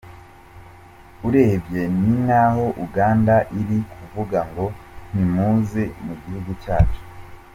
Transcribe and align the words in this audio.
Urebye 1.27 1.81
ni 1.99 2.11
nk’aho 2.23 2.65
Uganda 2.85 3.35
iri 3.59 3.77
kuvuga 3.93 4.39
ngo 4.49 4.65
ntimuze 5.11 5.83
mu 6.05 6.13
gihugu 6.21 6.51
cyacu.” 6.63 7.01